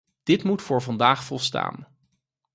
[0.23, 1.87] Dit moet voor vandaag volstaan.